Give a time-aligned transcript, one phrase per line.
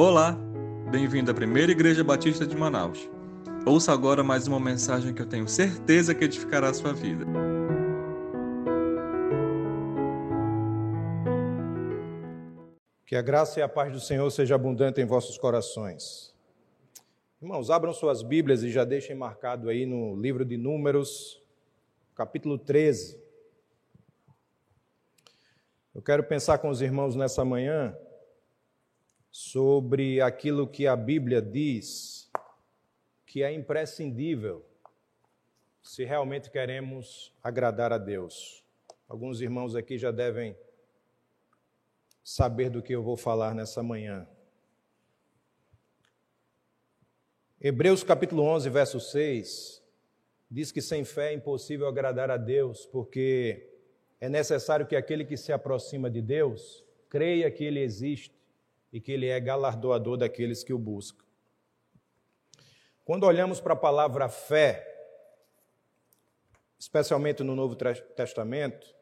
[0.00, 0.38] Olá,
[0.92, 3.10] bem-vindo à Primeira Igreja Batista de Manaus.
[3.66, 7.24] Ouça agora mais uma mensagem que eu tenho certeza que edificará a sua vida.
[13.04, 16.32] Que a graça e a paz do Senhor seja abundante em vossos corações.
[17.42, 21.42] Irmãos, abram suas Bíblias e já deixem marcado aí no livro de Números,
[22.14, 23.20] capítulo 13.
[25.92, 27.98] Eu quero pensar com os irmãos nessa manhã
[29.30, 32.30] sobre aquilo que a Bíblia diz
[33.26, 34.64] que é imprescindível
[35.82, 38.64] se realmente queremos agradar a Deus.
[39.08, 40.56] Alguns irmãos aqui já devem
[42.22, 44.28] saber do que eu vou falar nessa manhã.
[47.60, 49.82] Hebreus capítulo 11, verso 6,
[50.50, 53.68] diz que sem fé é impossível agradar a Deus, porque
[54.20, 58.37] é necessário que aquele que se aproxima de Deus creia que ele existe
[58.92, 61.24] e que Ele é galardoador daqueles que o buscam.
[63.04, 64.86] Quando olhamos para a palavra fé,
[66.78, 68.94] especialmente no Novo Testamento,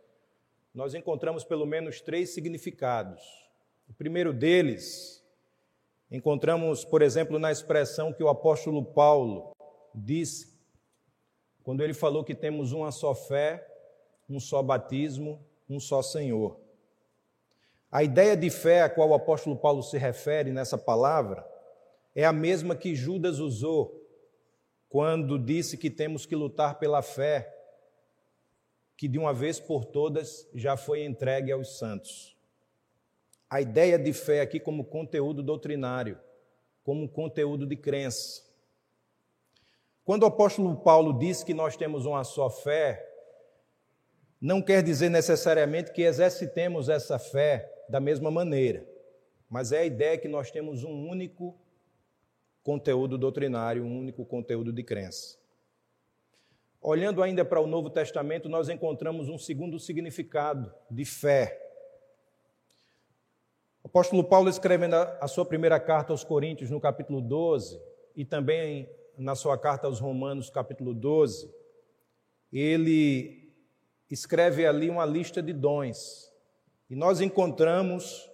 [0.72, 3.22] nós encontramos pelo menos três significados.
[3.88, 5.24] O primeiro deles,
[6.10, 9.56] encontramos, por exemplo, na expressão que o apóstolo Paulo
[9.94, 10.56] disse,
[11.62, 13.66] quando ele falou que temos uma só fé,
[14.28, 16.60] um só batismo, um só Senhor.
[17.90, 21.46] A ideia de fé a qual o apóstolo Paulo se refere nessa palavra
[22.14, 24.02] é a mesma que Judas usou
[24.88, 27.54] quando disse que temos que lutar pela fé,
[28.96, 32.36] que de uma vez por todas já foi entregue aos santos.
[33.48, 36.18] A ideia de fé aqui como conteúdo doutrinário,
[36.82, 38.42] como conteúdo de crença.
[40.04, 43.06] Quando o apóstolo Paulo diz que nós temos uma só fé,
[44.40, 48.86] não quer dizer necessariamente que exercitemos essa fé da mesma maneira,
[49.48, 51.56] mas é a ideia que nós temos um único
[52.62, 55.38] conteúdo doutrinário, um único conteúdo de crença.
[56.80, 61.62] Olhando ainda para o Novo Testamento, nós encontramos um segundo significado de fé.
[63.82, 67.80] O apóstolo Paulo, escrevendo a sua primeira carta aos Coríntios, no capítulo 12,
[68.16, 71.52] e também na sua carta aos Romanos, capítulo 12,
[72.52, 73.52] ele
[74.10, 76.25] escreve ali uma lista de dons
[76.88, 78.30] e nós encontramos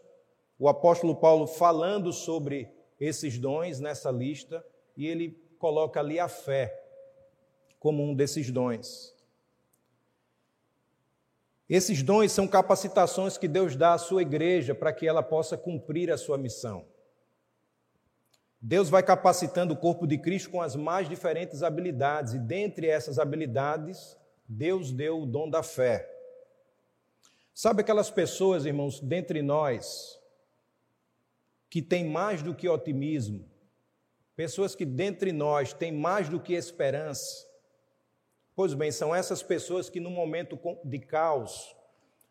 [0.58, 2.70] o apóstolo Paulo falando sobre
[3.00, 4.64] esses dons nessa lista,
[4.96, 6.78] e ele coloca ali a fé
[7.80, 9.12] como um desses dons.
[11.68, 16.10] Esses dons são capacitações que Deus dá à sua igreja para que ela possa cumprir
[16.10, 16.84] a sua missão.
[18.60, 23.18] Deus vai capacitando o corpo de Cristo com as mais diferentes habilidades, e dentre essas
[23.18, 26.11] habilidades, Deus deu o dom da fé.
[27.54, 30.18] Sabe aquelas pessoas, irmãos, dentre nós,
[31.68, 33.48] que têm mais do que otimismo,
[34.34, 37.46] pessoas que dentre nós têm mais do que esperança?
[38.54, 41.76] Pois bem, são essas pessoas que no momento de caos,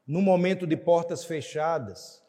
[0.05, 2.23] no momento de portas fechadas,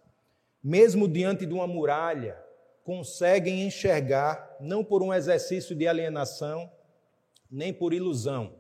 [0.63, 2.39] mesmo diante de uma muralha,
[2.85, 6.71] conseguem enxergar, não por um exercício de alienação,
[7.51, 8.55] nem por ilusão,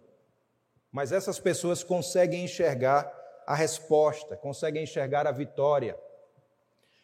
[0.90, 5.98] mas essas pessoas conseguem enxergar a resposta, conseguem enxergar a vitória,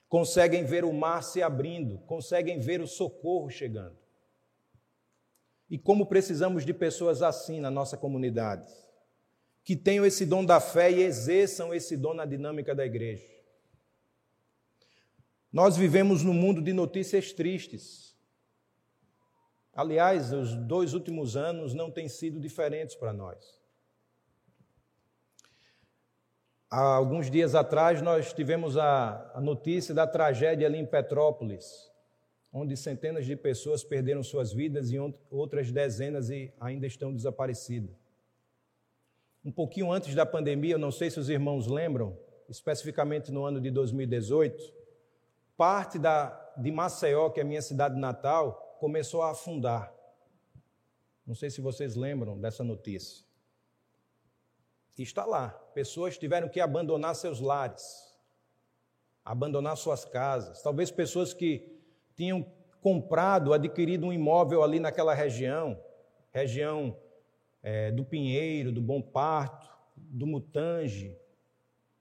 [0.08, 3.96] conseguem ver o mar se abrindo, conseguem ver o socorro chegando.
[5.70, 8.66] E como precisamos de pessoas assim na nossa comunidade,
[9.62, 13.26] que tenham esse dom da fé e exerçam esse dom na dinâmica da igreja.
[15.52, 18.16] Nós vivemos num mundo de notícias tristes.
[19.74, 23.57] Aliás, os dois últimos anos não têm sido diferentes para nós.
[26.70, 31.90] Há alguns dias atrás, nós tivemos a, notícia da tragédia ali em Petrópolis,
[32.52, 34.98] onde centenas de pessoas perderam suas vidas e
[35.30, 36.28] outras dezenas
[36.60, 37.96] ainda estão desaparecidas.
[39.42, 42.18] Um pouquinho antes da pandemia, eu não sei se os irmãos lembram,
[42.50, 44.62] especificamente no ano de 2018,
[45.56, 49.90] parte da, de Maceió, que é a minha cidade natal, começou a afundar.
[51.26, 53.27] Não sei se vocês lembram dessa notícia
[55.02, 55.50] está lá.
[55.74, 58.14] Pessoas tiveram que abandonar seus lares,
[59.24, 60.62] abandonar suas casas.
[60.62, 61.78] Talvez pessoas que
[62.14, 62.46] tinham
[62.80, 65.80] comprado, adquirido um imóvel ali naquela região,
[66.30, 66.96] região
[67.62, 71.16] é, do Pinheiro, do Bom Parto, do Mutange,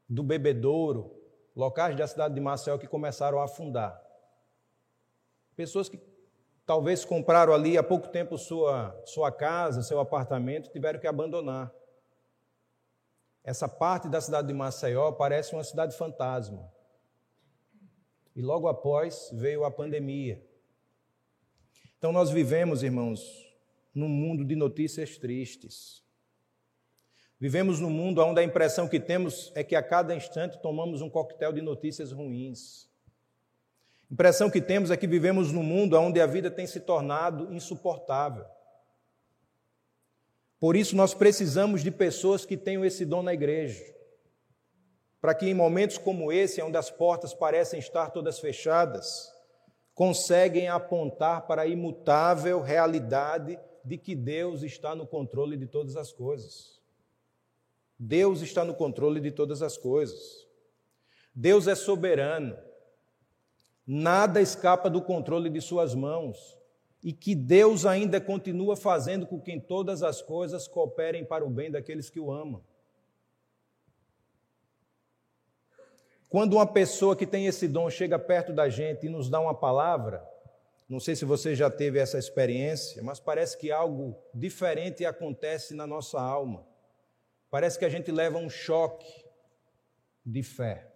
[0.08, 1.16] do Bebedouro,
[1.56, 4.02] locais da cidade de Maceió que começaram a afundar.
[5.56, 6.00] Pessoas que
[6.66, 11.72] talvez compraram ali há pouco tempo sua, sua casa, seu apartamento, tiveram que abandonar.
[13.48, 16.70] Essa parte da cidade de Maceió parece uma cidade fantasma.
[18.36, 20.46] E logo após veio a pandemia.
[21.98, 23.22] Então nós vivemos, irmãos,
[23.96, 26.04] num mundo de notícias tristes.
[27.40, 31.10] Vivemos num mundo onde a impressão que temos é que a cada instante tomamos um
[31.10, 32.90] coquetel de notícias ruins.
[34.12, 37.54] A impressão que temos é que vivemos num mundo onde a vida tem se tornado
[37.54, 38.46] insuportável.
[40.60, 43.84] Por isso, nós precisamos de pessoas que tenham esse dom na igreja,
[45.22, 49.32] para que em momentos como esse, onde as portas parecem estar todas fechadas,
[49.94, 56.12] conseguem apontar para a imutável realidade de que Deus está no controle de todas as
[56.12, 56.82] coisas.
[57.98, 60.46] Deus está no controle de todas as coisas.
[61.34, 62.58] Deus é soberano.
[63.86, 66.57] Nada escapa do controle de Suas mãos.
[67.08, 71.72] E que Deus ainda continua fazendo com que todas as coisas cooperem para o bem
[71.72, 72.62] daqueles que o amam.
[76.28, 79.56] Quando uma pessoa que tem esse dom chega perto da gente e nos dá uma
[79.56, 80.22] palavra,
[80.90, 85.88] não sei se você já teve essa experiência, mas parece que algo diferente acontece na
[85.88, 86.68] nossa alma.
[87.50, 89.24] Parece que a gente leva um choque
[90.26, 90.94] de fé.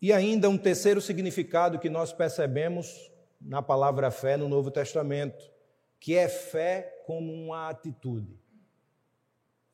[0.00, 3.10] E ainda um terceiro significado que nós percebemos
[3.40, 5.50] na palavra fé no Novo Testamento,
[5.98, 8.40] que é fé como uma atitude.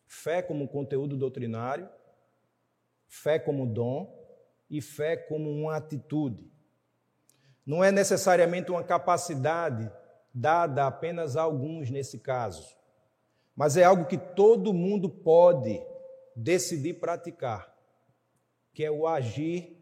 [0.07, 1.89] Fé como conteúdo doutrinário,
[3.07, 4.13] fé como dom
[4.69, 6.51] e fé como uma atitude.
[7.65, 9.91] Não é necessariamente uma capacidade
[10.35, 12.77] dada apenas a alguns nesse caso,
[13.55, 15.81] mas é algo que todo mundo pode
[16.35, 17.75] decidir praticar,
[18.73, 19.76] que é o agir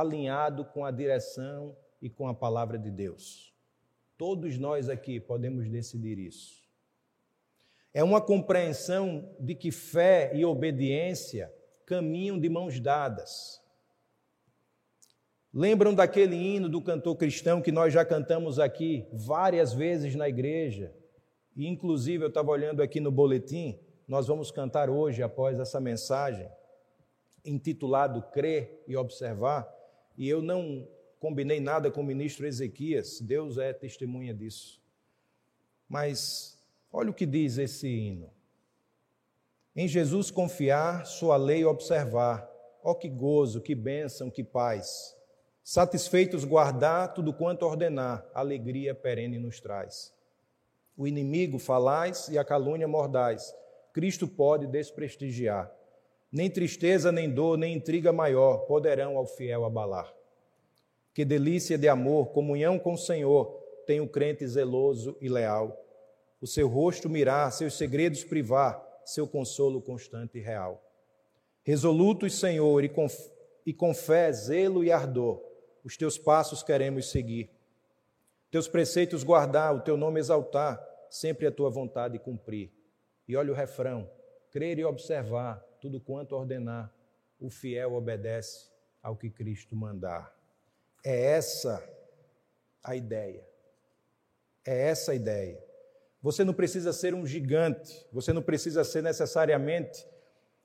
[0.00, 3.54] alinhado com a direção e com a palavra de Deus.
[4.16, 6.64] Todos nós aqui podemos decidir isso.
[7.92, 11.52] É uma compreensão de que fé e obediência
[11.86, 13.62] caminham de mãos dadas.
[15.52, 20.94] Lembram daquele hino do cantor cristão que nós já cantamos aqui várias vezes na igreja?
[21.56, 26.46] Inclusive eu estava olhando aqui no boletim, nós vamos cantar hoje após essa mensagem,
[27.44, 29.66] intitulado Crer e Observar,
[30.16, 30.86] e eu não
[31.18, 34.80] combinei nada com o ministro Ezequias, Deus é testemunha disso.
[35.88, 36.58] Mas
[36.92, 38.30] olha o que diz esse hino.
[39.74, 42.50] Em Jesus confiar, sua lei observar.
[42.82, 45.16] Ó oh, que gozo, que bênção, que paz.
[45.62, 50.14] Satisfeitos guardar tudo quanto ordenar, alegria perene nos traz.
[50.96, 53.52] O inimigo falais e a calúnia mordais,
[53.92, 55.70] Cristo pode desprestigiar.
[56.30, 60.12] Nem tristeza, nem dor, nem intriga maior poderão ao fiel abalar.
[61.14, 63.46] Que delícia de amor, comunhão com o Senhor,
[63.86, 65.82] tem o crente zeloso e leal.
[66.40, 70.82] O seu rosto mirar, seus segredos privar, seu consolo constante e real.
[71.62, 73.06] Resolutos, Senhor, e com,
[73.64, 75.42] e com fé, zelo e ardor,
[75.82, 77.50] os teus passos queremos seguir.
[78.50, 82.72] Teus preceitos guardar, o teu nome exaltar, sempre a tua vontade cumprir.
[83.26, 84.08] E olha o refrão:
[84.50, 86.92] crer e observar tudo quanto ordenar,
[87.38, 88.70] o fiel obedece
[89.02, 90.34] ao que Cristo mandar.
[91.04, 91.82] É essa
[92.82, 93.46] a ideia.
[94.64, 95.62] É essa a ideia.
[96.22, 100.06] Você não precisa ser um gigante, você não precisa ser necessariamente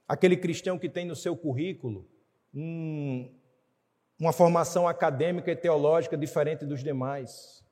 [0.07, 2.09] aquele cristão que tem no seu currículo
[2.53, 3.31] um,
[4.19, 7.63] uma formação acadêmica e teológica diferente dos demais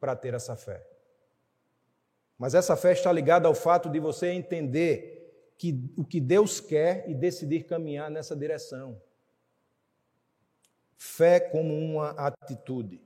[0.00, 0.84] para ter essa fé.
[2.38, 5.23] Mas essa fé está ligada ao fato de você entender
[5.56, 9.00] que o que Deus quer e decidir caminhar nessa direção.
[10.96, 13.00] Fé como uma atitude.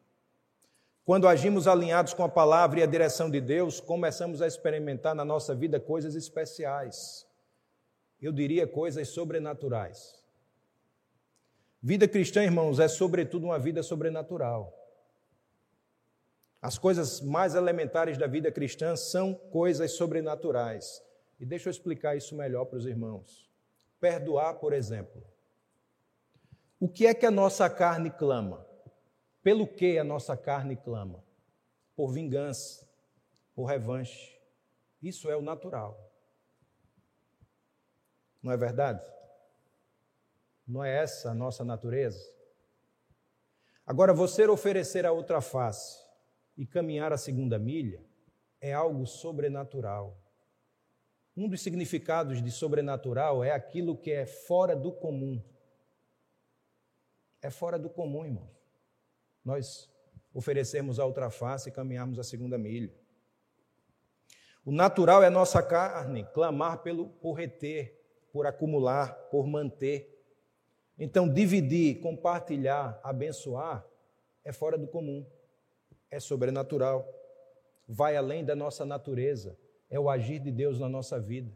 [1.04, 5.24] Quando agimos alinhados com a palavra e a direção de Deus, começamos a experimentar na
[5.24, 7.26] nossa vida coisas especiais.
[8.20, 10.22] Eu diria coisas sobrenaturais.
[11.82, 14.74] Vida cristã, irmãos, é sobretudo uma vida sobrenatural.
[16.60, 21.00] As coisas mais elementares da vida cristã são coisas sobrenaturais.
[21.38, 23.48] E deixa eu explicar isso melhor para os irmãos.
[24.00, 25.22] Perdoar, por exemplo.
[26.80, 28.66] O que é que a nossa carne clama?
[29.42, 31.24] Pelo que a nossa carne clama?
[31.96, 32.88] Por vingança,
[33.54, 34.38] por revanche.
[35.02, 36.12] Isso é o natural.
[38.42, 39.04] Não é verdade?
[40.66, 42.22] Não é essa a nossa natureza?
[43.86, 45.98] Agora, você oferecer a outra face
[46.56, 48.04] e caminhar a segunda milha
[48.60, 50.16] é algo sobrenatural.
[51.38, 55.40] Um dos significados de sobrenatural é aquilo que é fora do comum.
[57.40, 58.58] É fora do comum, irmãos
[59.48, 59.90] nós
[60.34, 62.92] oferecermos a outra face e caminharmos a segunda milha.
[64.62, 67.98] O natural é nossa carne clamar pelo, por reter,
[68.30, 70.22] por acumular, por manter.
[70.98, 73.86] Então, dividir, compartilhar, abençoar
[74.44, 75.24] é fora do comum,
[76.10, 77.08] é sobrenatural,
[77.88, 79.56] vai além da nossa natureza,
[79.90, 81.52] é o agir de Deus na nossa vida.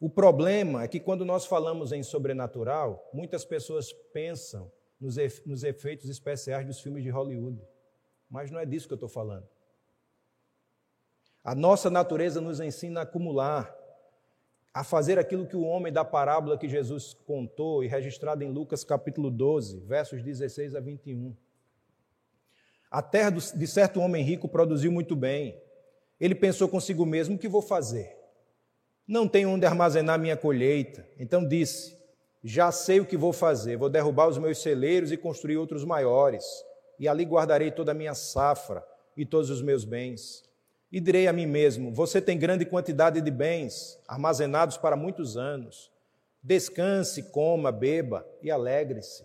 [0.00, 5.16] O problema é que quando nós falamos em sobrenatural, muitas pessoas pensam nos,
[5.64, 7.60] efeitos especiais dos filmes de Hollywood.
[8.28, 9.46] Mas não é disso que eu estou falando.
[11.42, 13.74] A nossa natureza nos ensina a acumular,
[14.72, 18.84] a fazer aquilo que o homem da parábola que Jesus contou e registrado em Lucas
[18.84, 21.34] capítulo 12, versos 16 a 21.
[22.90, 25.60] A terra de certo homem rico produziu muito bem.
[26.20, 28.16] Ele pensou consigo mesmo: o que vou fazer?
[29.08, 31.08] Não tenho onde armazenar minha colheita.
[31.18, 31.98] Então disse:
[32.44, 33.76] Já sei o que vou fazer.
[33.76, 36.44] Vou derrubar os meus celeiros e construir outros maiores.
[36.98, 38.84] E ali guardarei toda a minha safra
[39.16, 40.44] e todos os meus bens.
[40.92, 45.90] E direi a mim mesmo: Você tem grande quantidade de bens, armazenados para muitos anos.
[46.42, 49.24] Descanse, coma, beba e alegre-se.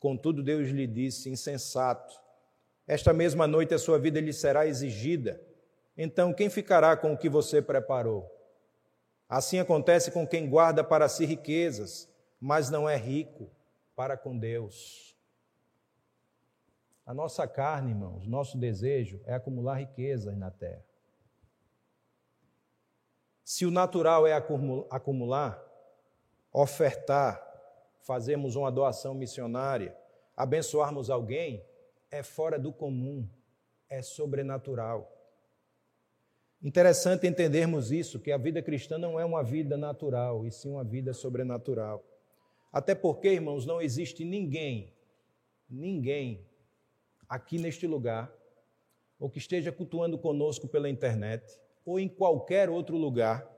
[0.00, 2.14] Contudo, Deus lhe disse: Insensato,
[2.86, 5.40] esta mesma noite a sua vida lhe será exigida.
[6.00, 8.32] Então, quem ficará com o que você preparou?
[9.28, 12.08] Assim acontece com quem guarda para si riquezas,
[12.40, 13.50] mas não é rico
[13.96, 15.18] para com Deus.
[17.04, 20.84] A nossa carne, irmãos, nosso desejo é acumular riquezas na terra.
[23.42, 25.60] Se o natural é acumular,
[26.52, 27.42] ofertar,
[28.02, 29.96] fazermos uma doação missionária,
[30.36, 31.64] abençoarmos alguém,
[32.08, 33.28] é fora do comum,
[33.88, 35.17] é sobrenatural.
[36.60, 40.82] Interessante entendermos isso, que a vida cristã não é uma vida natural, e sim uma
[40.82, 42.04] vida sobrenatural.
[42.72, 44.92] Até porque, irmãos, não existe ninguém,
[45.70, 46.44] ninguém
[47.28, 48.32] aqui neste lugar,
[49.20, 53.48] ou que esteja cultuando conosco pela internet, ou em qualquer outro lugar,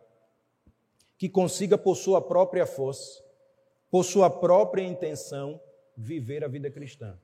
[1.17, 3.25] que consiga, por sua própria força,
[3.91, 5.59] por sua própria intenção,
[5.97, 7.19] viver a vida cristã.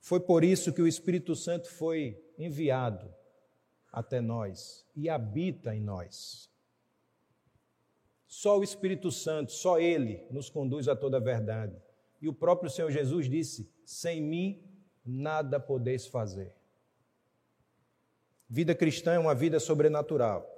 [0.00, 3.19] Foi por isso que o Espírito Santo foi enviado
[3.92, 6.50] até nós e habita em nós.
[8.26, 11.76] Só o Espírito Santo, só Ele nos conduz a toda a verdade.
[12.22, 14.62] E o próprio Senhor Jesus disse: sem mim
[15.04, 16.54] nada podeis fazer.
[18.48, 20.48] Vida cristã é uma vida sobrenatural.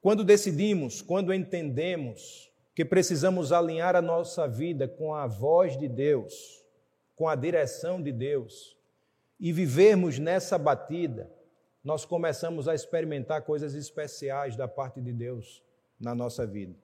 [0.00, 6.64] Quando decidimos, quando entendemos que precisamos alinhar a nossa vida com a voz de Deus,
[7.16, 8.76] com a direção de Deus,
[9.38, 11.30] e vivermos nessa batida,
[11.84, 15.62] nós começamos a experimentar coisas especiais da parte de Deus
[16.00, 16.74] na nossa vida.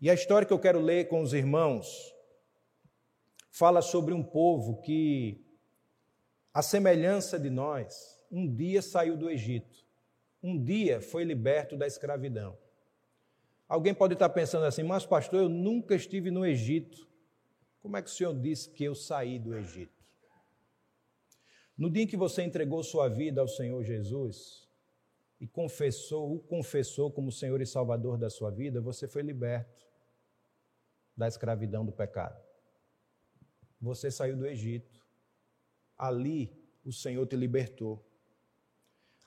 [0.00, 2.14] E a história que eu quero ler com os irmãos
[3.50, 5.44] fala sobre um povo que,
[6.54, 9.84] a semelhança de nós, um dia saiu do Egito,
[10.40, 12.56] um dia foi liberto da escravidão.
[13.68, 17.08] Alguém pode estar pensando assim, mas pastor, eu nunca estive no Egito.
[17.80, 20.01] Como é que o senhor disse que eu saí do Egito?
[21.76, 24.68] No dia em que você entregou sua vida ao Senhor Jesus
[25.40, 29.86] e confessou, o confessou como Senhor e Salvador da sua vida, você foi liberto
[31.16, 32.40] da escravidão do pecado.
[33.80, 35.02] Você saiu do Egito.
[35.98, 36.52] Ali
[36.84, 38.04] o Senhor te libertou.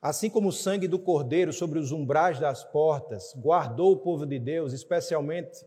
[0.01, 4.37] Assim como o sangue do cordeiro sobre os umbrais das portas guardou o povo de
[4.37, 5.65] Deus, especialmente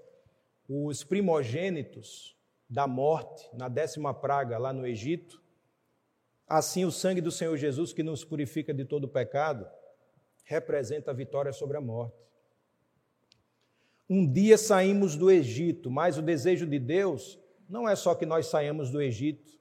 [0.68, 2.36] os primogênitos
[2.68, 5.42] da morte na décima praga lá no Egito,
[6.48, 9.68] assim o sangue do Senhor Jesus, que nos purifica de todo pecado,
[10.44, 12.16] representa a vitória sobre a morte.
[14.08, 17.38] Um dia saímos do Egito, mas o desejo de Deus
[17.68, 19.58] não é só que nós saímos do Egito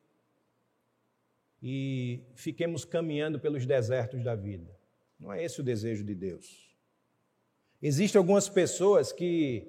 [1.62, 4.74] e fiquemos caminhando pelos desertos da vida.
[5.20, 6.74] Não é esse o desejo de Deus.
[7.82, 9.67] Existem algumas pessoas que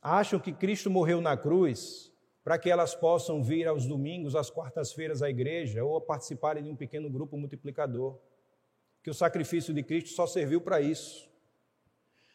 [0.00, 2.12] acham que Cristo morreu na cruz
[2.46, 6.76] para que elas possam vir aos domingos, às quartas-feiras à igreja ou participarem de um
[6.76, 8.20] pequeno grupo multiplicador.
[9.02, 11.28] Que o sacrifício de Cristo só serviu para isso.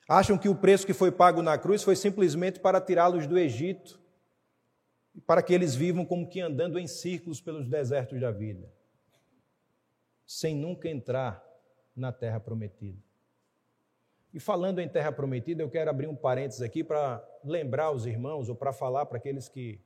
[0.09, 4.01] Acham que o preço que foi pago na cruz foi simplesmente para tirá-los do Egito
[5.25, 8.69] para que eles vivam como que andando em círculos pelos desertos da vida,
[10.27, 11.41] sem nunca entrar
[11.95, 13.01] na terra prometida.
[14.33, 18.49] E falando em terra prometida, eu quero abrir um parênteses aqui para lembrar os irmãos,
[18.49, 19.79] ou para falar para aqueles que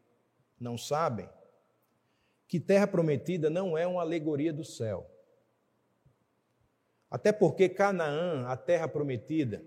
[0.60, 1.30] não sabem,
[2.48, 5.10] que terra prometida não é uma alegoria do céu.
[7.10, 9.64] Até porque Canaã, a terra prometida,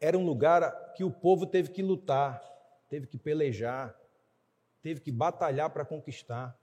[0.00, 2.42] era um lugar que o povo teve que lutar,
[2.88, 3.96] teve que pelejar,
[4.82, 6.58] teve que batalhar para conquistar.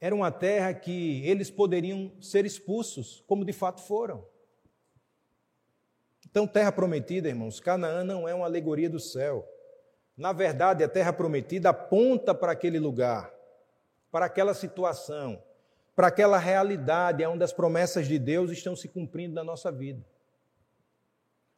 [0.00, 4.26] Era uma terra que eles poderiam ser expulsos, como de fato foram.
[6.30, 9.48] Então, terra prometida, irmãos, Canaã não é uma alegoria do céu.
[10.18, 13.32] Na verdade, a terra prometida aponta para aquele lugar,
[14.10, 15.40] para aquela situação,
[15.94, 20.04] para aquela realidade onde as promessas de Deus estão se cumprindo na nossa vida.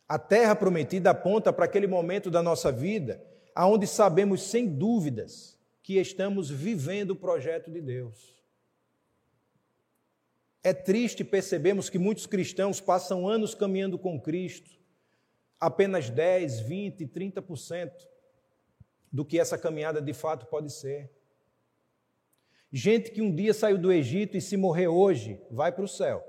[0.06, 3.24] A terra prometida aponta para aquele momento da nossa vida
[3.54, 8.38] aonde sabemos sem dúvidas que estamos vivendo o projeto de Deus.
[10.62, 14.70] É triste percebermos que muitos cristãos passam anos caminhando com Cristo,
[15.58, 18.09] apenas 10, 20, 30%
[19.12, 21.10] do que essa caminhada de fato pode ser.
[22.72, 26.24] Gente que um dia saiu do Egito e se morrer hoje, vai para o céu.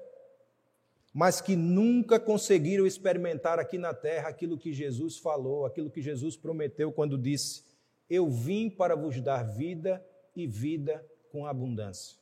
[1.14, 6.38] Mas que nunca conseguiram experimentar aqui na terra aquilo que Jesus falou, aquilo que Jesus
[6.38, 7.64] prometeu quando disse:
[8.10, 10.04] Eu vim para vos dar vida
[10.36, 12.18] e vida com abundância.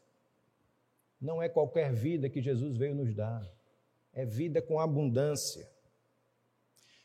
[1.21, 3.47] Não é qualquer vida que Jesus veio nos dar,
[4.13, 5.69] é vida com abundância.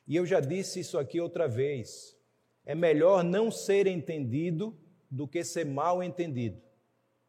[0.07, 2.14] E eu já disse isso aqui outra vez.
[2.65, 4.77] É melhor não ser entendido
[5.11, 6.61] do que ser mal entendido.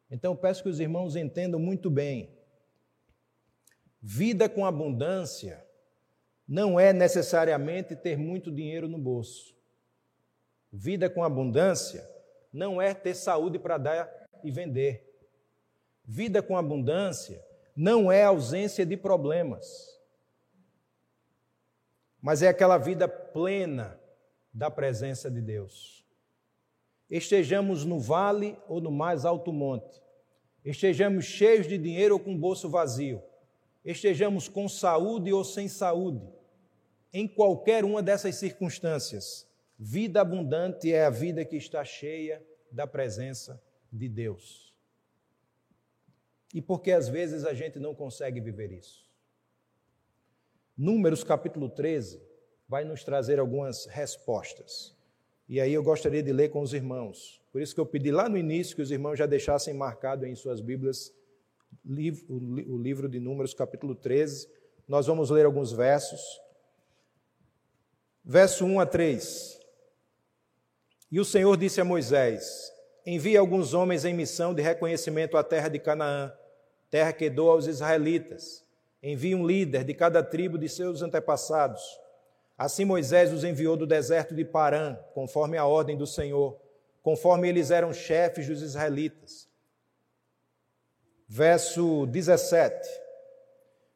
[0.09, 2.29] Então peço que os irmãos entendam muito bem.
[4.01, 5.65] Vida com abundância
[6.47, 9.55] não é necessariamente ter muito dinheiro no bolso.
[10.71, 12.07] Vida com abundância
[12.51, 15.05] não é ter saúde para dar e vender.
[16.03, 17.43] Vida com abundância
[17.75, 19.99] não é ausência de problemas,
[22.21, 23.99] mas é aquela vida plena
[24.55, 26.05] da presença de Deus.
[27.09, 30.01] Estejamos no vale ou no mais alto monte,
[30.63, 33.21] estejamos cheios de dinheiro ou com bolso vazio,
[33.83, 36.25] estejamos com saúde ou sem saúde,
[37.11, 39.45] em qualquer uma dessas circunstâncias,
[39.77, 44.65] vida abundante é a vida que está cheia da presença de Deus
[46.55, 49.05] e porque às vezes a gente não consegue viver isso.
[50.77, 52.21] Números capítulo 13
[52.67, 54.95] vai nos trazer algumas respostas.
[55.47, 57.41] E aí eu gostaria de ler com os irmãos.
[57.51, 60.35] Por isso que eu pedi lá no início que os irmãos já deixassem marcado em
[60.35, 61.13] suas Bíblias
[62.27, 64.49] o livro de Números, capítulo 13.
[64.87, 66.21] Nós vamos ler alguns versos.
[68.23, 69.59] Verso 1 a 3.
[71.11, 72.71] E o Senhor disse a Moisés:
[73.05, 76.33] Envie alguns homens em missão de reconhecimento à terra de Canaã
[76.95, 78.63] terra que dou aos israelitas.
[79.03, 81.81] Envie um líder de cada tribo de seus antepassados.
[82.57, 86.57] Assim Moisés os enviou do deserto de Parã, conforme a ordem do Senhor,
[87.03, 89.49] conforme eles eram chefes dos israelitas.
[91.27, 92.87] Verso 17.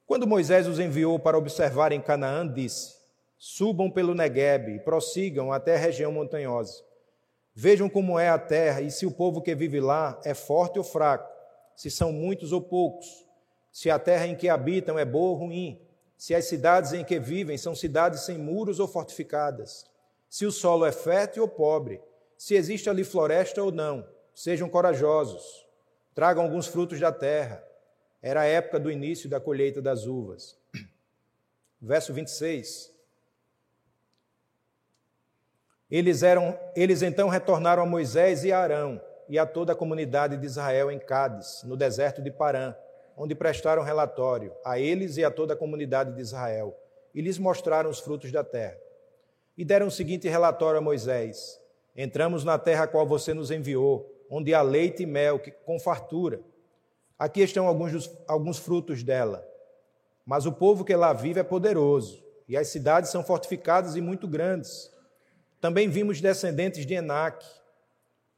[0.05, 2.97] Quando Moisés os enviou para observar em Canaã, disse:
[3.37, 6.83] Subam pelo Negueb e prossigam até a região montanhosa.
[7.53, 10.83] Vejam como é a terra e se o povo que vive lá é forte ou
[10.83, 11.39] fraco
[11.79, 13.25] se são muitos ou poucos,
[13.71, 15.79] se a terra em que habitam é boa ou ruim,
[16.19, 19.89] se as cidades em que vivem são cidades sem muros ou fortificadas,
[20.29, 22.01] se o solo é fértil ou pobre,
[22.37, 24.05] se existe ali floresta ou não.
[24.35, 25.65] Sejam corajosos,
[26.13, 27.63] tragam alguns frutos da terra.
[28.21, 30.57] Era a época do início da colheita das uvas.
[31.81, 32.93] Verso 26.
[35.89, 40.35] Eles, eram, eles então retornaram a Moisés e a Arão e a toda a comunidade
[40.35, 42.75] de Israel em Cádiz, no deserto de Parã,
[43.19, 46.73] onde prestaram relatório a eles e a toda a comunidade de Israel,
[47.13, 48.77] e lhes mostraram os frutos da terra.
[49.57, 51.59] E deram o seguinte relatório a Moisés:
[51.93, 56.39] Entramos na terra a qual você nos enviou, onde há leite e mel, com fartura.
[57.17, 59.45] Aqui estão alguns, alguns frutos dela.
[60.25, 64.29] Mas o povo que lá vive é poderoso, e as cidades são fortificadas e muito
[64.29, 64.89] grandes.
[65.59, 67.45] Também vimos descendentes de Enaque,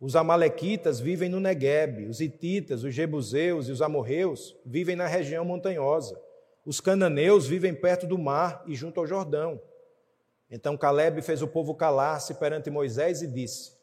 [0.01, 5.45] os amalequitas vivem no Negueb, os hititas, os jebuseus e os amorreus vivem na região
[5.45, 6.19] montanhosa.
[6.65, 9.61] Os cananeus vivem perto do mar e junto ao Jordão.
[10.49, 13.73] Então Caleb fez o povo calar-se perante Moisés e disse: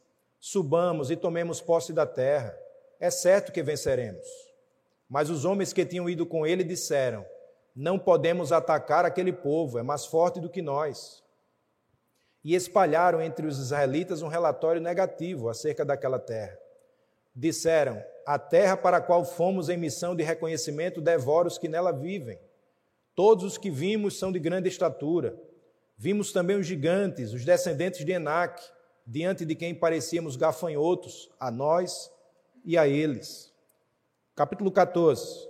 [0.40, 2.52] Subamos e tomemos posse da terra.
[2.98, 4.26] É certo que venceremos.
[5.08, 7.24] Mas os homens que tinham ido com ele disseram:
[7.76, 11.22] Não podemos atacar aquele povo, é mais forte do que nós
[12.44, 16.58] e espalharam entre os israelitas um relatório negativo acerca daquela terra.
[17.34, 21.92] Disseram: A terra para a qual fomos em missão de reconhecimento devora os que nela
[21.92, 22.38] vivem.
[23.14, 25.36] Todos os que vimos são de grande estatura.
[25.96, 28.62] Vimos também os gigantes, os descendentes de Enac,
[29.04, 32.10] diante de quem parecíamos gafanhotos, a nós
[32.64, 33.52] e a eles.
[34.36, 35.48] Capítulo 14.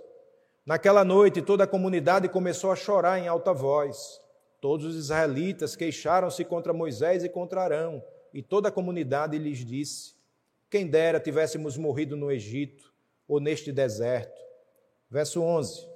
[0.65, 4.19] Naquela noite toda a comunidade começou a chorar em alta voz.
[4.61, 10.15] Todos os israelitas queixaram-se contra Moisés e contra Arão, e toda a comunidade lhes disse:
[10.69, 12.93] Quem dera tivéssemos morrido no Egito
[13.27, 14.39] ou neste deserto.
[15.09, 15.87] Verso 11.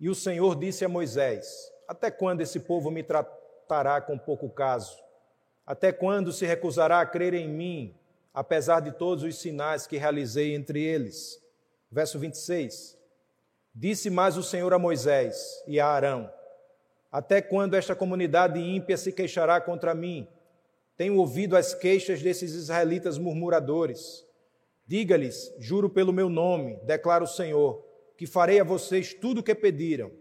[0.00, 4.96] E o Senhor disse a Moisés: Até quando esse povo me tratará com pouco caso?
[5.64, 7.94] Até quando se recusará a crer em mim,
[8.34, 11.40] apesar de todos os sinais que realizei entre eles?
[11.88, 13.01] Verso 26.
[13.74, 16.30] Disse mais o Senhor a Moisés e a Arão:
[17.10, 20.28] Até quando esta comunidade ímpia se queixará contra mim?
[20.96, 24.26] Tenho ouvido as queixas desses israelitas murmuradores.
[24.86, 27.82] Diga-lhes: Juro pelo meu nome, declara o Senhor
[28.16, 30.12] que farei a vocês tudo o que pediram.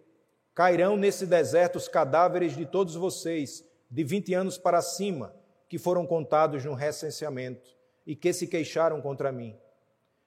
[0.56, 5.36] Cairão nesse deserto os cadáveres de todos vocês, de vinte anos para cima,
[5.70, 7.70] que foram contados no recenseamento
[8.06, 9.56] e que se queixaram contra mim.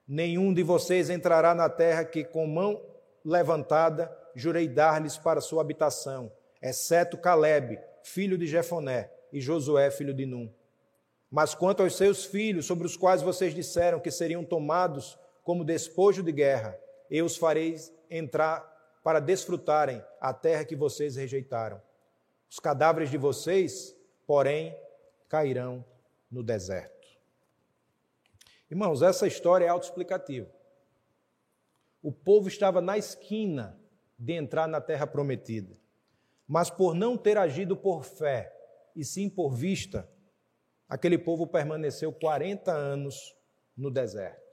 [0.06, 2.80] Nenhum de vocês entrará na terra que, com mão
[3.24, 10.26] levantada, jurei dar-lhes para sua habitação, exceto Caleb, filho de Jefoné, e Josué, filho de
[10.26, 10.52] Num.
[11.30, 16.22] Mas quanto aos seus filhos, sobre os quais vocês disseram que seriam tomados como despojo
[16.22, 16.78] de guerra,
[17.10, 17.74] eu os farei
[18.08, 21.82] entrar para desfrutarem a terra que vocês rejeitaram.
[22.48, 23.94] Os cadáveres de vocês,
[24.26, 24.78] porém,
[25.28, 25.84] cairão
[26.30, 26.94] no deserto.
[28.70, 30.48] Irmãos, essa história é autoexplicativa.
[32.04, 33.76] O povo estava na esquina
[34.16, 35.76] de entrar na terra prometida,
[36.46, 38.56] mas por não ter agido por fé
[38.94, 40.08] e sim por vista,
[40.88, 43.34] aquele povo permaneceu 40 anos
[43.76, 44.44] no deserto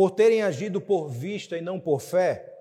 [0.00, 2.56] por terem agido por vista e não por fé,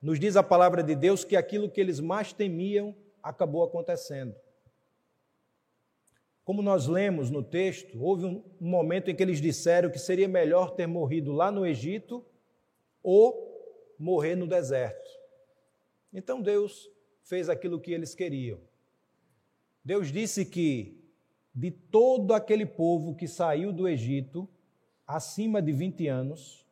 [0.00, 4.34] nos diz a palavra de Deus que aquilo que eles mais temiam acabou acontecendo.
[6.44, 10.72] Como nós lemos no texto, houve um momento em que eles disseram que seria melhor
[10.72, 12.24] ter morrido lá no Egito
[13.02, 15.10] ou morrer no deserto.
[16.12, 16.90] Então Deus
[17.22, 18.60] fez aquilo que eles queriam.
[19.84, 21.02] Deus disse que
[21.54, 24.48] de todo aquele povo que saiu do Egito,
[25.06, 26.66] acima de 20 anos,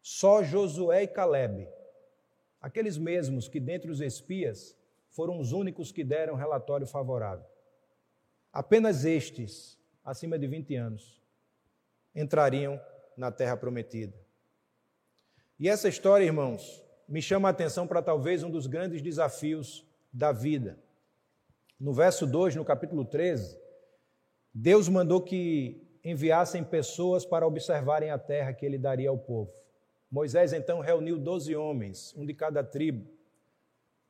[0.00, 1.68] só Josué e Caleb,
[2.60, 4.76] aqueles mesmos que dentre os espias
[5.08, 7.46] foram os únicos que deram relatório favorável.
[8.52, 11.22] Apenas estes, acima de 20 anos,
[12.14, 12.80] entrariam
[13.16, 14.21] na terra prometida.
[15.62, 20.32] E essa história, irmãos, me chama a atenção para talvez um dos grandes desafios da
[20.32, 20.76] vida.
[21.78, 23.56] No verso 2, no capítulo 13,
[24.52, 29.52] Deus mandou que enviassem pessoas para observarem a terra que ele daria ao povo.
[30.10, 33.08] Moisés então reuniu doze homens, um de cada tribo,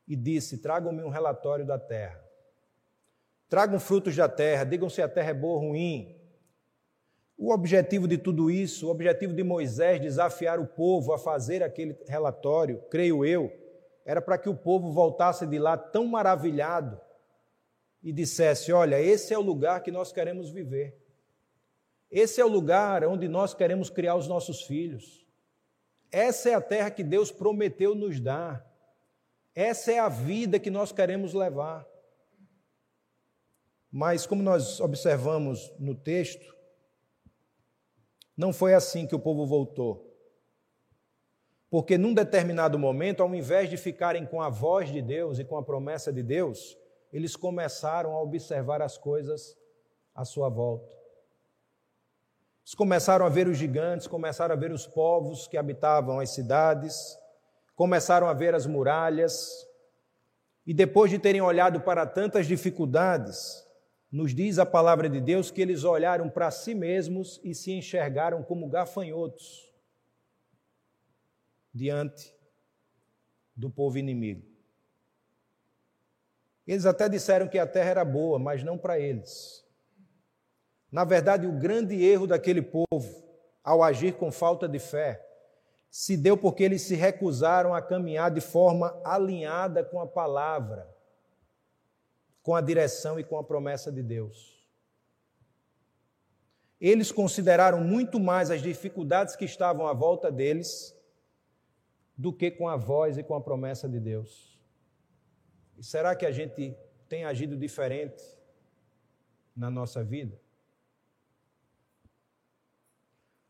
[0.08, 2.24] e disse: Tragam-me um relatório da terra.
[3.50, 6.16] Tragam frutos da terra, digam se a terra é boa ou ruim.
[7.37, 11.97] O objetivo de tudo isso, o objetivo de Moisés desafiar o povo a fazer aquele
[12.07, 13.51] relatório, creio eu,
[14.05, 17.01] era para que o povo voltasse de lá tão maravilhado
[18.03, 20.99] e dissesse: Olha, esse é o lugar que nós queremos viver.
[22.11, 25.27] Esse é o lugar onde nós queremos criar os nossos filhos.
[26.11, 28.71] Essa é a terra que Deus prometeu nos dar.
[29.55, 31.87] Essa é a vida que nós queremos levar.
[33.90, 36.55] Mas, como nós observamos no texto,
[38.42, 40.12] não foi assim que o povo voltou.
[41.70, 45.57] Porque, num determinado momento, ao invés de ficarem com a voz de Deus e com
[45.57, 46.76] a promessa de Deus,
[47.11, 49.57] eles começaram a observar as coisas
[50.14, 50.92] à sua volta.
[52.62, 57.18] Eles começaram a ver os gigantes, começaram a ver os povos que habitavam as cidades,
[57.74, 59.66] começaram a ver as muralhas,
[60.66, 63.66] e depois de terem olhado para tantas dificuldades,
[64.12, 68.42] nos diz a palavra de Deus que eles olharam para si mesmos e se enxergaram
[68.42, 69.72] como gafanhotos
[71.72, 72.37] diante
[73.57, 74.46] do povo inimigo.
[76.66, 79.64] Eles até disseram que a terra era boa, mas não para eles.
[80.90, 83.25] Na verdade, o grande erro daquele povo,
[83.64, 85.27] ao agir com falta de fé,
[85.90, 90.91] se deu porque eles se recusaram a caminhar de forma alinhada com a palavra,
[92.42, 94.61] com a direção e com a promessa de Deus.
[96.81, 100.96] Eles consideraram muito mais as dificuldades que estavam à volta deles
[102.16, 104.61] do que com a voz e com a promessa de Deus.
[105.78, 106.76] E será que a gente
[107.09, 108.22] tem agido diferente
[109.55, 110.40] na nossa vida?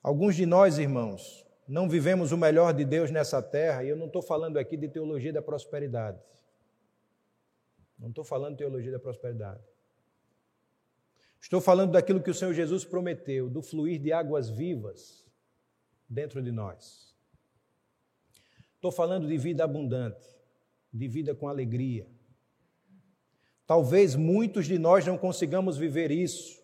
[0.03, 4.07] Alguns de nós, irmãos, não vivemos o melhor de Deus nessa terra, e eu não
[4.07, 6.19] estou falando aqui de teologia da prosperidade.
[8.03, 9.63] Não estou falando teologia da prosperidade.
[11.41, 15.25] Estou falando daquilo que o Senhor Jesus prometeu, do fluir de águas vivas
[16.09, 17.17] dentro de nós.
[18.75, 20.27] Estou falando de vida abundante,
[20.93, 22.09] de vida com alegria.
[23.67, 26.61] Talvez muitos de nós não consigamos viver isso,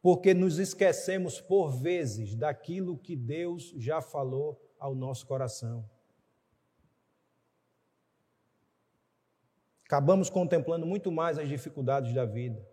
[0.00, 5.88] porque nos esquecemos por vezes daquilo que Deus já falou ao nosso coração.
[9.92, 12.66] Acabamos contemplando muito mais as dificuldades da vida.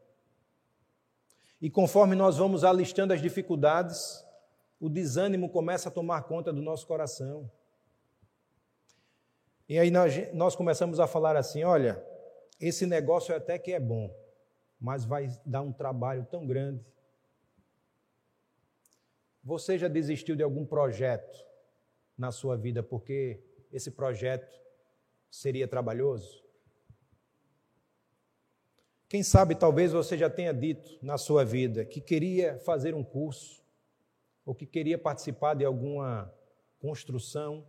[1.62, 4.25] E conforme nós vamos alistando as dificuldades,
[4.79, 7.51] o desânimo começa a tomar conta do nosso coração.
[9.67, 12.01] E aí nós, nós começamos a falar assim: olha,
[12.58, 14.10] esse negócio até que é bom,
[14.79, 16.86] mas vai dar um trabalho tão grande.
[19.43, 21.38] Você já desistiu de algum projeto
[22.17, 24.58] na sua vida porque esse projeto
[25.29, 26.47] seria trabalhoso?
[29.10, 33.60] Quem sabe talvez você já tenha dito na sua vida que queria fazer um curso,
[34.45, 36.32] ou que queria participar de alguma
[36.80, 37.67] construção,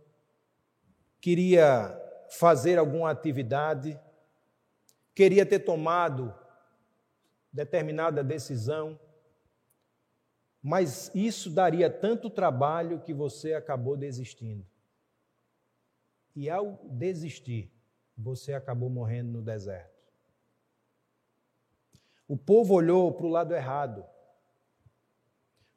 [1.19, 1.99] queria
[2.29, 3.99] fazer alguma atividade,
[5.15, 6.33] queria ter tomado
[7.51, 8.99] determinada decisão,
[10.61, 14.65] mas isso daria tanto trabalho que você acabou desistindo.
[16.35, 17.73] E ao desistir,
[18.15, 19.90] você acabou morrendo no deserto.
[22.31, 24.05] O povo olhou para o lado errado.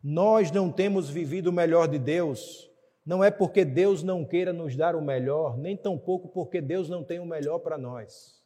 [0.01, 2.71] Nós não temos vivido o melhor de Deus,
[3.05, 7.03] não é porque Deus não queira nos dar o melhor, nem tampouco porque Deus não
[7.03, 8.41] tem o melhor para nós.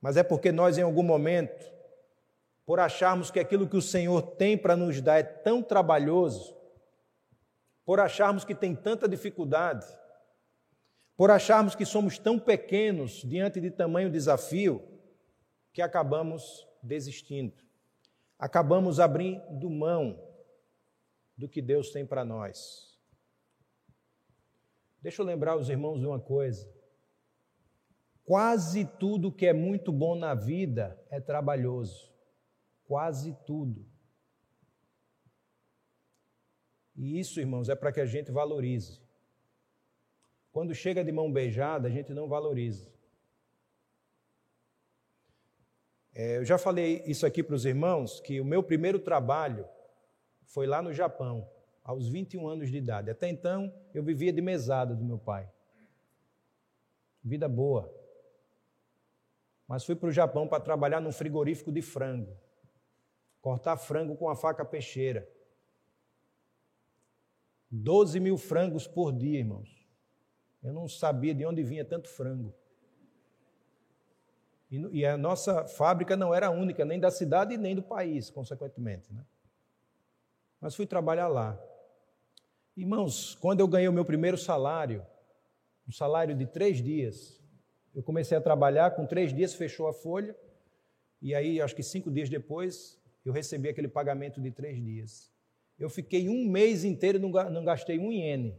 [0.00, 1.70] Mas é porque nós, em algum momento,
[2.64, 6.56] por acharmos que aquilo que o Senhor tem para nos dar é tão trabalhoso,
[7.84, 9.84] por acharmos que tem tanta dificuldade,
[11.14, 14.93] por acharmos que somos tão pequenos diante de tamanho desafio,
[15.74, 17.52] que acabamos desistindo.
[18.38, 20.22] Acabamos abrindo mão
[21.36, 22.96] do que Deus tem para nós.
[25.02, 26.72] Deixa eu lembrar os irmãos de uma coisa.
[28.24, 32.14] Quase tudo que é muito bom na vida é trabalhoso.
[32.86, 33.84] Quase tudo.
[36.94, 39.02] E isso, irmãos, é para que a gente valorize.
[40.52, 42.93] Quando chega de mão beijada, a gente não valoriza.
[46.14, 49.68] É, eu já falei isso aqui para os irmãos, que o meu primeiro trabalho
[50.44, 51.48] foi lá no Japão,
[51.82, 53.10] aos 21 anos de idade.
[53.10, 55.50] Até então, eu vivia de mesada do meu pai.
[57.22, 57.92] Vida boa.
[59.66, 62.36] Mas fui para o Japão para trabalhar num frigorífico de frango.
[63.40, 65.28] Cortar frango com a faca peixeira.
[67.70, 69.84] 12 mil frangos por dia, irmãos.
[70.62, 72.54] Eu não sabia de onde vinha tanto frango.
[74.92, 79.12] E, a nossa fábrica não era única, nem da cidade nem do país, consequentemente.
[79.12, 79.24] Né?
[80.60, 81.58] Mas fui trabalhar lá.
[82.76, 85.04] Irmãos, quando eu ganhei o meu primeiro salário,
[85.86, 87.40] um salário de três dias,
[87.94, 90.34] eu comecei a trabalhar, com três dias fechou a folha,
[91.22, 95.32] e aí, acho que cinco dias depois, eu recebi aquele pagamento de três dias.
[95.78, 98.54] Eu fiquei um mês inteiro e não gastei um iene.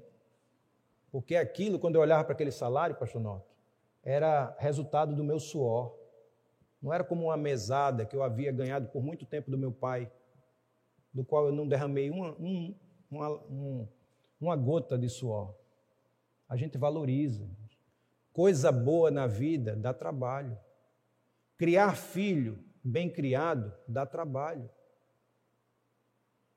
[1.12, 3.48] Porque aquilo, quando eu olhava para aquele salário, pastor Norte,
[4.04, 5.96] era resultado do meu suor.
[6.86, 10.08] Não era como uma mesada que eu havia ganhado por muito tempo do meu pai,
[11.12, 12.76] do qual eu não derramei uma, um,
[13.10, 13.88] uma, um,
[14.40, 15.56] uma gota de suor.
[16.48, 17.50] A gente valoriza.
[18.32, 20.56] Coisa boa na vida dá trabalho.
[21.58, 24.70] Criar filho bem criado dá trabalho.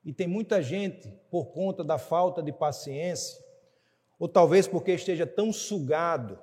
[0.04, 3.42] E tem muita gente, por conta da falta de paciência,
[4.18, 6.38] ou talvez porque esteja tão sugado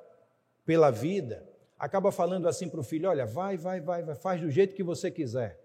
[0.65, 4.49] pela vida, acaba falando assim para o filho: olha, vai, vai, vai, vai, faz do
[4.49, 5.61] jeito que você quiser.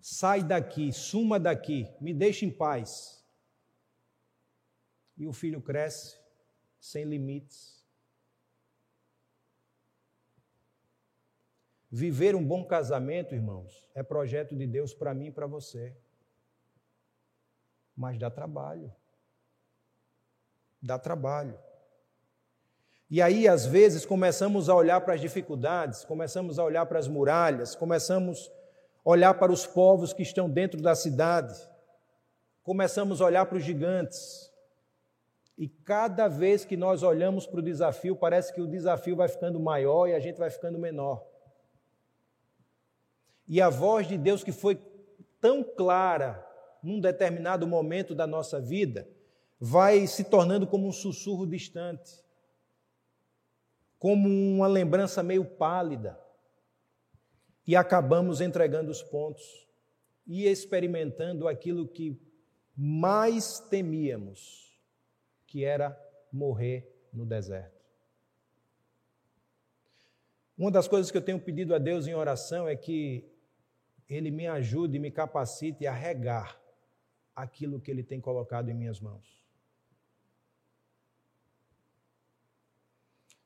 [0.00, 3.24] Sai daqui, suma daqui, me deixe em paz.
[5.16, 6.18] E o filho cresce
[6.80, 7.82] sem limites.
[11.88, 15.94] Viver um bom casamento, irmãos, é projeto de Deus para mim e para você.
[17.94, 18.90] Mas dá trabalho.
[20.82, 21.56] Dá trabalho.
[23.12, 27.06] E aí, às vezes, começamos a olhar para as dificuldades, começamos a olhar para as
[27.06, 28.50] muralhas, começamos
[29.04, 31.54] a olhar para os povos que estão dentro da cidade,
[32.62, 34.50] começamos a olhar para os gigantes.
[35.58, 39.60] E cada vez que nós olhamos para o desafio, parece que o desafio vai ficando
[39.60, 41.22] maior e a gente vai ficando menor.
[43.46, 44.80] E a voz de Deus que foi
[45.38, 46.42] tão clara
[46.82, 49.06] num determinado momento da nossa vida,
[49.60, 52.21] vai se tornando como um sussurro distante
[54.02, 56.18] como uma lembrança meio pálida.
[57.64, 59.44] E acabamos entregando os pontos
[60.26, 62.20] e experimentando aquilo que
[62.76, 64.76] mais temíamos,
[65.46, 65.96] que era
[66.32, 67.80] morrer no deserto.
[70.58, 73.24] Uma das coisas que eu tenho pedido a Deus em oração é que
[74.08, 76.60] Ele me ajude e me capacite a regar
[77.36, 79.41] aquilo que Ele tem colocado em minhas mãos.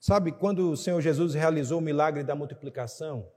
[0.06, 3.28] Sabe, quando o Senhor Jesus realizou o milagre da multiplicação,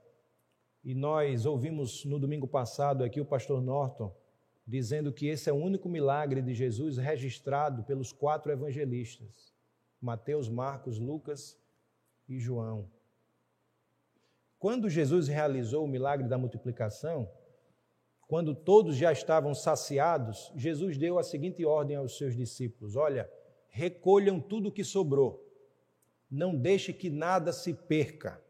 [0.84, 4.14] e nós ouvimos no domingo passado aqui o pastor Norton
[4.64, 9.52] dizendo que esse é o único milagre de Jesus registrado pelos quatro evangelistas:
[10.00, 11.58] Mateus, Marcos, Lucas
[12.28, 12.88] e João.
[14.56, 17.28] Quando Jesus realizou o milagre da multiplicação,
[18.28, 23.28] quando todos já estavam saciados, Jesus deu a seguinte ordem aos seus discípulos: Olha,
[23.66, 25.49] recolham tudo o que sobrou,
[26.30, 28.40] não deixe que nada se perca.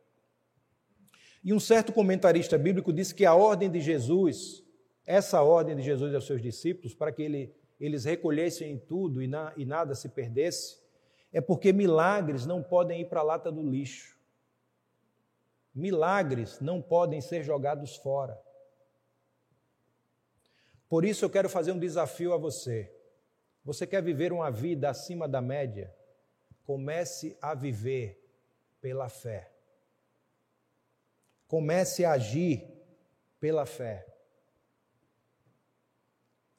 [1.42, 4.62] E um certo comentarista bíblico disse que a ordem de Jesus
[5.10, 9.52] essa ordem de Jesus aos seus discípulos, para que ele, eles recolhessem tudo e, na,
[9.56, 10.78] e nada se perdesse,
[11.32, 14.16] é porque milagres não podem ir para a lata do lixo.
[15.74, 18.40] Milagres não podem ser jogados fora.
[20.88, 22.92] Por isso eu quero fazer um desafio a você.
[23.64, 25.92] Você quer viver uma vida acima da média?
[26.70, 28.16] Comece a viver
[28.80, 29.52] pela fé.
[31.48, 32.64] Comece a agir
[33.40, 34.06] pela fé.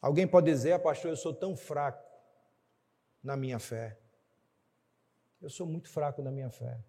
[0.01, 2.05] Alguém pode dizer, ah, pastor, eu sou tão fraco
[3.23, 3.97] na minha fé.
[5.41, 6.83] Eu sou muito fraco na minha fé.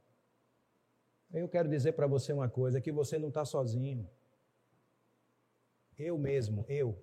[1.33, 4.11] Eu quero dizer para você uma coisa: que você não está sozinho.
[5.97, 7.01] Eu mesmo, eu,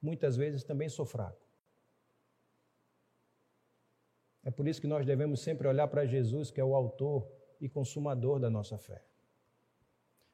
[0.00, 1.47] muitas vezes também sou fraco.
[4.48, 7.30] É por isso que nós devemos sempre olhar para Jesus, que é o autor
[7.60, 9.02] e consumador da nossa fé.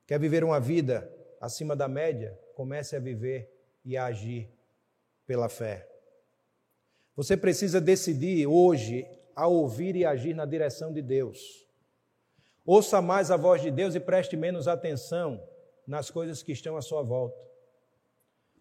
[0.07, 2.39] Quer viver uma vida acima da média?
[2.55, 3.53] Comece a viver
[3.85, 4.49] e a agir
[5.27, 5.91] pela fé.
[7.17, 11.67] Você precisa decidir hoje a ouvir e agir na direção de Deus.
[12.65, 15.43] Ouça mais a voz de Deus e preste menos atenção
[15.89, 17.37] nas coisas que estão à sua volta.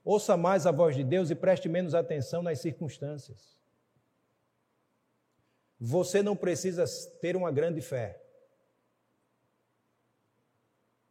[0.04, 3.62] Ouça mais a voz de Deus e preste menos atenção nas circunstâncias.
[5.86, 6.86] Você não precisa
[7.20, 8.24] ter uma grande fé.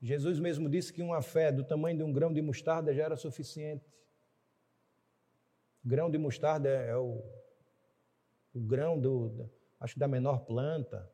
[0.00, 3.14] Jesus mesmo disse que uma fé do tamanho de um grão de mostarda já era
[3.14, 3.84] suficiente.
[5.84, 7.22] Grão de mostarda é, é o,
[8.54, 9.46] o grão do,
[9.78, 11.06] acho da menor planta,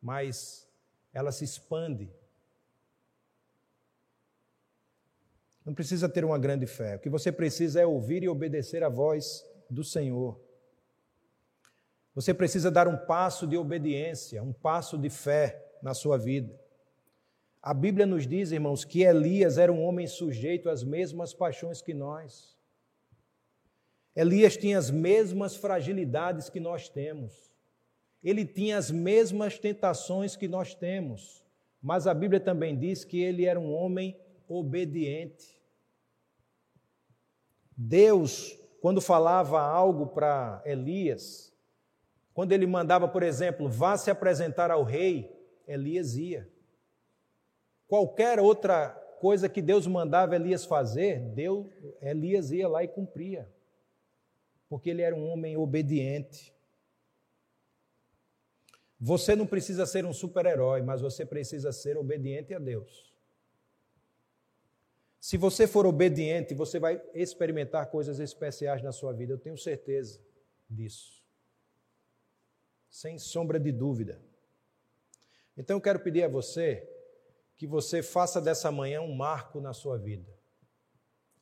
[0.00, 0.66] mas
[1.12, 2.10] ela se expande.
[5.62, 6.96] Não precisa ter uma grande fé.
[6.96, 10.45] O que você precisa é ouvir e obedecer a voz do Senhor.
[12.16, 16.58] Você precisa dar um passo de obediência, um passo de fé na sua vida.
[17.60, 21.92] A Bíblia nos diz, irmãos, que Elias era um homem sujeito às mesmas paixões que
[21.92, 22.56] nós.
[24.14, 27.54] Elias tinha as mesmas fragilidades que nós temos.
[28.24, 31.44] Ele tinha as mesmas tentações que nós temos.
[31.82, 35.60] Mas a Bíblia também diz que ele era um homem obediente.
[37.76, 41.54] Deus, quando falava algo para Elias,
[42.36, 45.34] quando ele mandava, por exemplo, vá se apresentar ao rei,
[45.66, 46.48] Elias ia.
[47.88, 51.66] Qualquer outra coisa que Deus mandava Elias fazer, Deus,
[52.00, 53.48] Elias ia lá e cumpria
[54.68, 56.54] porque ele era um homem obediente.
[58.98, 63.14] Você não precisa ser um super-herói, mas você precisa ser obediente a Deus.
[65.20, 70.20] Se você for obediente, você vai experimentar coisas especiais na sua vida, eu tenho certeza
[70.68, 71.15] disso.
[72.96, 74.18] Sem sombra de dúvida.
[75.54, 76.88] Então eu quero pedir a você
[77.54, 80.32] que você faça dessa manhã um marco na sua vida.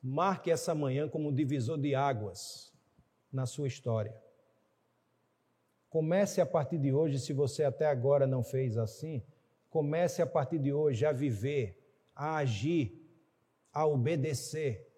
[0.03, 2.73] Marque essa manhã como um divisor de águas
[3.33, 4.21] na sua história.
[5.89, 9.23] Comece a partir de hoje, se você até agora não fez assim,
[9.71, 11.79] comece a partir de hoje a viver,
[12.17, 13.01] a agir,
[13.73, 14.93] a obedecer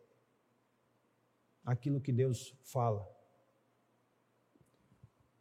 [1.66, 3.15] aquilo que Deus fala.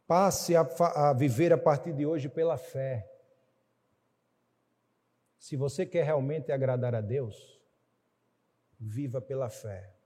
[0.06, 3.10] Passe a, a, viver a partir de hoje pela fé.
[5.38, 7.60] Se você quer realmente agradar a Deus,
[8.78, 9.96] viva pela fé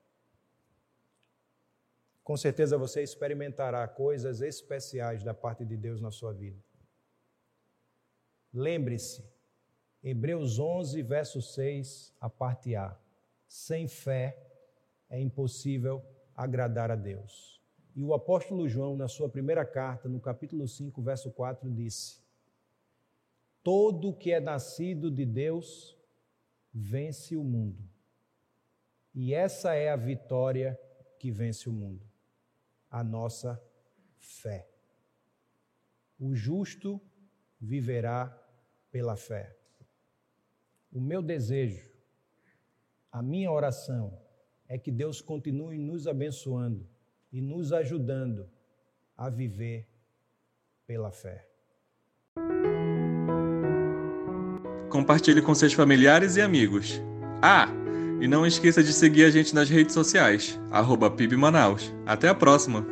[2.30, 6.62] com certeza você experimentará coisas especiais da parte de Deus na sua vida.
[8.54, 9.28] Lembre-se,
[10.00, 12.96] Hebreus 11, verso 6, a parte A.
[13.48, 14.40] Sem fé
[15.08, 16.04] é impossível
[16.36, 17.59] agradar a Deus.
[17.94, 22.20] E o apóstolo João, na sua primeira carta, no capítulo 5, verso 4, disse:
[23.62, 25.96] Todo que é nascido de Deus
[26.72, 27.82] vence o mundo.
[29.14, 30.78] E essa é a vitória
[31.18, 32.10] que vence o mundo
[32.90, 33.62] a nossa
[34.18, 34.68] fé.
[36.18, 37.00] O justo
[37.60, 38.36] viverá
[38.90, 39.56] pela fé.
[40.92, 41.88] O meu desejo,
[43.12, 44.20] a minha oração
[44.66, 46.86] é que Deus continue nos abençoando
[47.32, 48.48] e nos ajudando
[49.16, 49.86] a viver
[50.86, 51.46] pela fé.
[54.88, 57.00] Compartilhe com seus familiares e amigos.
[57.42, 57.68] Ah,
[58.20, 61.94] e não esqueça de seguir a gente nas redes sociais, arroba PIB Manaus.
[62.04, 62.84] Até a próxima!